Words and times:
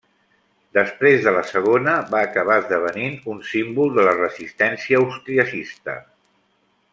Després 0.75 1.19
de 1.25 1.33
la 1.35 1.43
segona 1.49 1.93
va 2.13 2.21
acabar 2.29 2.57
esdevenint 2.61 3.19
un 3.35 3.43
símbol 3.51 3.93
de 3.99 4.07
la 4.09 4.17
resistència 4.21 5.03
austriacista. 5.05 5.99